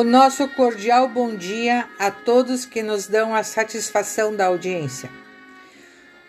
O 0.00 0.02
nosso 0.02 0.48
cordial 0.48 1.06
bom 1.10 1.36
dia 1.36 1.86
a 1.98 2.10
todos 2.10 2.64
que 2.64 2.82
nos 2.82 3.06
dão 3.06 3.34
a 3.34 3.42
satisfação 3.42 4.34
da 4.34 4.46
audiência. 4.46 5.10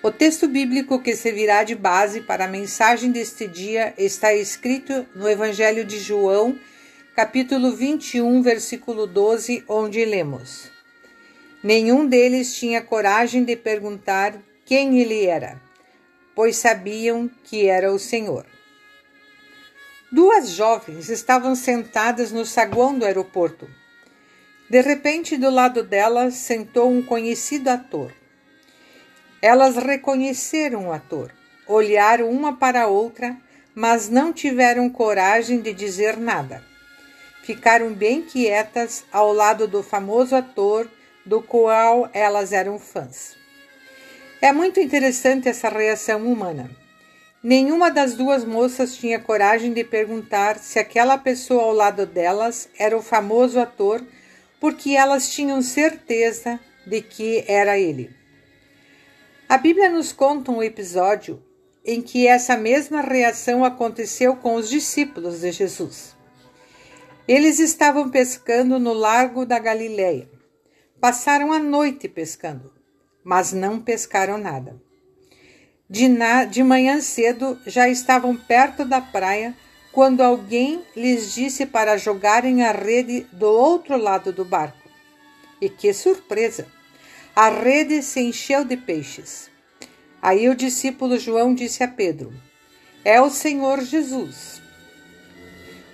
O 0.04 0.12
texto 0.12 0.45
bíblico 0.45 1.00
que 1.00 1.16
servirá 1.16 1.63
de 1.63 1.73
base 1.73 2.20
para 2.20 2.44
a 2.44 2.49
mensagem 2.49 3.13
deste 3.13 3.48
dia 3.48 3.94
está 3.98 4.34
escrito 4.34 5.07
no 5.16 5.26
Evangelho 5.26 5.86
de 5.86 5.99
João, 5.99 6.59
capítulo 7.16 7.71
21, 7.71 8.41
versículo 8.41 9.07
12, 9.07 9.63
onde 9.70 10.03
lemos: 10.03 10.70
Nenhum 11.63 12.05
deles 12.05 12.53
tinha 12.53 12.81
coragem 12.81 13.45
de 13.45 13.55
perguntar 13.55 14.34
quem 14.66 14.99
ele 14.99 15.26
era, 15.26 15.62
pois 16.35 16.58
sabiam 16.58 17.31
que 17.45 17.67
era 17.67 17.90
o 17.94 17.98
Senhor. 17.98 18.45
Duas 20.13 20.49
jovens 20.49 21.09
estavam 21.09 21.55
sentadas 21.55 22.33
no 22.33 22.45
saguão 22.45 22.99
do 22.99 23.05
aeroporto. 23.05 23.65
De 24.70 24.81
repente, 24.81 25.37
do 25.37 25.49
lado 25.49 25.84
delas 25.84 26.34
sentou 26.34 26.91
um 26.91 27.01
conhecido 27.01 27.70
ator. 27.70 28.11
Elas 29.41 29.77
reconheceram 29.77 30.89
o 30.89 30.91
ator, 30.91 31.31
olharam 31.65 32.29
uma 32.29 32.57
para 32.57 32.84
a 32.84 32.87
outra, 32.87 33.37
mas 33.73 34.09
não 34.09 34.34
tiveram 34.34 34.89
coragem 34.89 35.61
de 35.61 35.71
dizer 35.71 36.17
nada. 36.17 36.62
Ficaram 37.41 37.93
bem 37.93 38.21
quietas 38.21 39.05
ao 39.13 39.31
lado 39.31 39.65
do 39.65 39.81
famoso 39.81 40.35
ator 40.35 40.91
do 41.25 41.41
qual 41.41 42.09
elas 42.12 42.51
eram 42.51 42.77
fãs. 42.77 43.37
É 44.41 44.51
muito 44.51 44.77
interessante 44.81 45.48
essa 45.48 45.70
reação 45.70 46.29
humana. 46.29 46.80
Nenhuma 47.43 47.89
das 47.89 48.13
duas 48.13 48.45
moças 48.45 48.95
tinha 48.95 49.20
coragem 49.20 49.73
de 49.73 49.84
perguntar 49.84 50.59
se 50.59 50.77
aquela 50.77 51.17
pessoa 51.17 51.63
ao 51.63 51.73
lado 51.73 52.05
delas 52.05 52.70
era 52.77 52.95
o 52.95 53.01
famoso 53.01 53.59
ator, 53.59 54.05
porque 54.59 54.91
elas 54.91 55.27
tinham 55.27 55.59
certeza 55.63 56.59
de 56.85 57.01
que 57.01 57.43
era 57.47 57.79
ele. 57.79 58.12
A 59.49 59.57
Bíblia 59.57 59.89
nos 59.89 60.13
conta 60.13 60.51
um 60.51 60.62
episódio 60.62 61.43
em 61.84 61.99
que 61.99 62.27
essa 62.27 62.55
mesma 62.55 63.01
reação 63.01 63.65
aconteceu 63.65 64.35
com 64.35 64.53
os 64.53 64.69
discípulos 64.69 65.41
de 65.41 65.51
Jesus. 65.51 66.16
Eles 67.28 67.59
estavam 67.59 68.09
pescando 68.09 68.78
no 68.78 68.94
largo 68.94 69.47
da 69.47 69.57
Galileia. 69.57 70.29
Passaram 71.00 71.51
a 71.51 71.57
noite 71.57 72.07
pescando, 72.07 72.72
mas 73.23 73.51
não 73.51 73.79
pescaram 73.79 74.38
nada. 74.38 74.79
De, 75.91 76.07
na, 76.07 76.45
de 76.45 76.63
manhã 76.63 77.01
cedo 77.01 77.59
já 77.67 77.89
estavam 77.89 78.34
perto 78.34 78.85
da 78.85 79.01
praia 79.01 79.53
quando 79.91 80.22
alguém 80.22 80.81
lhes 80.95 81.34
disse 81.34 81.66
para 81.66 81.97
jogarem 81.97 82.63
a 82.63 82.72
rede 82.72 83.28
do 83.29 83.47
outro 83.47 83.97
lado 83.97 84.31
do 84.31 84.45
barco. 84.45 84.89
E 85.59 85.67
que 85.67 85.91
surpresa! 85.91 86.66
A 87.35 87.50
rede 87.50 88.01
se 88.01 88.22
encheu 88.22 88.63
de 88.63 88.78
peixes. 88.78 89.51
Aí 90.22 90.47
o 90.47 90.56
discípulo 90.56 91.19
João 91.19 91.53
disse 91.53 91.84
a 91.84 91.89
Pedro: 91.89 92.34
É 93.03 93.22
o 93.22 93.29
Senhor 93.29 93.81
Jesus. 93.81 94.62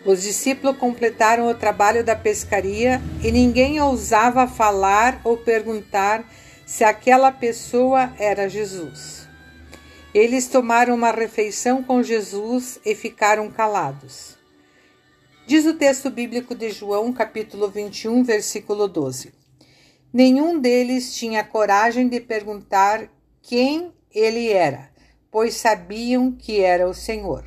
Os 0.06 0.22
discípulos 0.22 0.78
completaram 0.78 1.50
o 1.50 1.56
trabalho 1.56 2.04
da 2.04 2.16
pescaria 2.16 3.02
e 3.24 3.32
ninguém 3.32 3.82
ousava 3.82 4.48
falar 4.48 5.20
ou 5.24 5.38
perguntar 5.38 6.24
se 6.68 6.84
aquela 6.84 7.32
pessoa 7.32 8.14
era 8.20 8.48
Jesus. 8.48 9.27
Eles 10.18 10.48
tomaram 10.48 10.96
uma 10.96 11.12
refeição 11.12 11.84
com 11.84 12.02
Jesus 12.02 12.80
e 12.84 12.96
ficaram 12.96 13.52
calados. 13.52 14.36
Diz 15.46 15.64
o 15.68 15.76
texto 15.76 16.10
bíblico 16.10 16.56
de 16.56 16.72
João, 16.72 17.14
capítulo 17.14 17.70
21, 17.70 18.24
versículo 18.24 18.88
12. 18.88 19.32
Nenhum 20.12 20.60
deles 20.60 21.16
tinha 21.16 21.44
coragem 21.44 22.08
de 22.08 22.20
perguntar 22.20 23.08
quem 23.44 23.94
ele 24.12 24.52
era, 24.52 24.90
pois 25.30 25.54
sabiam 25.54 26.32
que 26.32 26.62
era 26.62 26.90
o 26.90 26.96
Senhor. 26.96 27.46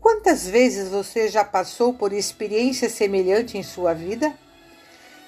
Quantas 0.00 0.46
vezes 0.46 0.90
você 0.90 1.26
já 1.26 1.44
passou 1.44 1.92
por 1.92 2.12
experiência 2.12 2.88
semelhante 2.88 3.58
em 3.58 3.64
sua 3.64 3.92
vida? 3.92 4.32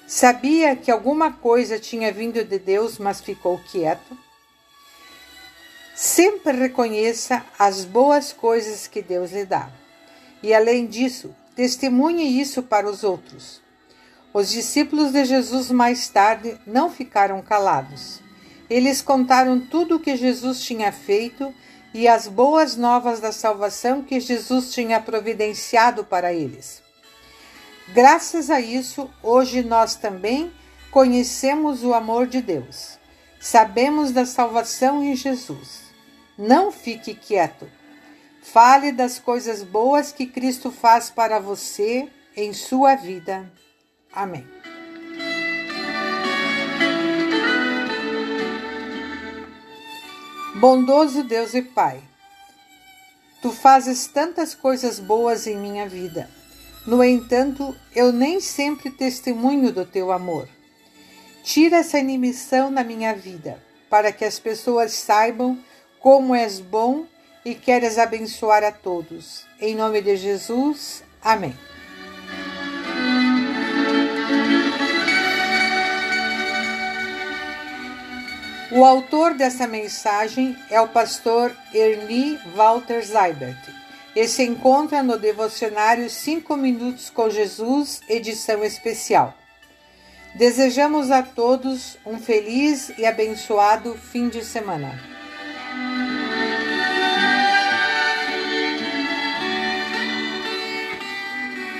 Sabia 0.07 0.77
que 0.77 0.89
alguma 0.89 1.33
coisa 1.33 1.77
tinha 1.77 2.09
vindo 2.09 2.41
de 2.41 2.57
Deus, 2.57 2.97
mas 2.97 3.19
ficou 3.19 3.59
quieto? 3.69 4.24
Sempre 5.95 6.51
reconheça 6.51 7.45
as 7.57 7.85
boas 7.85 8.33
coisas 8.33 8.85
que 8.85 9.01
Deus 9.01 9.31
lhe 9.31 9.45
dá. 9.45 9.69
E 10.43 10.53
além 10.53 10.87
disso, 10.87 11.33
testemunhe 11.55 12.37
isso 12.41 12.61
para 12.61 12.89
os 12.89 13.01
outros. 13.01 13.61
Os 14.33 14.51
discípulos 14.51 15.13
de 15.13 15.23
Jesus 15.23 15.71
mais 15.71 16.09
tarde 16.09 16.59
não 16.67 16.89
ficaram 16.89 17.41
calados. 17.41 18.19
Eles 18.69 19.01
contaram 19.01 19.57
tudo 19.57 19.95
o 19.95 19.99
que 20.01 20.17
Jesus 20.17 20.59
tinha 20.59 20.91
feito 20.91 21.55
e 21.93 22.09
as 22.09 22.27
boas 22.27 22.75
novas 22.75 23.21
da 23.21 23.31
salvação 23.31 24.01
que 24.01 24.19
Jesus 24.19 24.73
tinha 24.73 24.99
providenciado 24.99 26.03
para 26.03 26.33
eles. 26.33 26.83
Graças 27.93 28.49
a 28.49 28.59
isso, 28.59 29.09
hoje 29.23 29.63
nós 29.63 29.95
também 29.95 30.51
conhecemos 30.91 31.85
o 31.85 31.93
amor 31.93 32.27
de 32.27 32.41
Deus. 32.41 32.99
Sabemos 33.39 34.11
da 34.11 34.25
salvação 34.25 35.01
em 35.01 35.15
Jesus. 35.15 35.84
Não 36.37 36.71
fique 36.71 37.13
quieto. 37.15 37.69
Fale 38.41 38.91
das 38.91 39.19
coisas 39.19 39.63
boas 39.63 40.11
que 40.11 40.25
Cristo 40.25 40.71
faz 40.71 41.09
para 41.09 41.39
você 41.39 42.07
em 42.35 42.53
sua 42.53 42.95
vida. 42.95 43.51
Amém. 44.11 44.45
Bondoso 50.55 51.23
Deus 51.23 51.53
e 51.53 51.61
Pai, 51.61 52.01
Tu 53.45 53.51
fazes 53.51 54.07
tantas 54.07 54.55
coisas 54.55 54.99
boas 54.99 55.45
em 55.45 55.55
minha 55.55 55.87
vida. 55.87 56.27
No 56.87 57.03
entanto, 57.03 57.75
eu 57.95 58.11
nem 58.11 58.41
sempre 58.41 58.89
testemunho 58.89 59.71
do 59.71 59.85
teu 59.85 60.11
amor. 60.11 60.49
Tira 61.43 61.77
essa 61.77 61.99
inimição 61.99 62.71
na 62.71 62.83
minha 62.83 63.13
vida, 63.13 63.63
para 63.87 64.11
que 64.11 64.25
as 64.25 64.39
pessoas 64.39 64.93
saibam 64.93 65.59
como 66.05 66.35
és 66.35 66.59
bom 66.59 67.07
e 67.43 67.55
queres 67.55 67.97
abençoar 67.97 68.63
a 68.63 68.71
todos. 68.71 69.43
Em 69.59 69.73
nome 69.73 70.03
de 70.03 70.15
Jesus, 70.15 71.03
amém. 71.19 71.57
O 78.71 78.85
autor 78.85 79.33
dessa 79.33 79.65
mensagem 79.65 80.55
é 80.69 80.79
o 80.79 80.89
pastor 80.89 81.51
Ernie 81.73 82.37
Walter 82.55 83.03
Seibert 83.03 83.57
e 84.15 84.27
se 84.27 84.43
encontra 84.43 85.01
no 85.01 85.17
devocionário 85.17 86.07
5 86.07 86.55
Minutos 86.55 87.09
com 87.09 87.31
Jesus, 87.31 87.99
edição 88.07 88.63
especial. 88.63 89.33
Desejamos 90.35 91.09
a 91.09 91.23
todos 91.23 91.97
um 92.05 92.19
feliz 92.19 92.91
e 92.95 93.07
abençoado 93.07 93.95
fim 93.95 94.29
de 94.29 94.45
semana. 94.45 95.14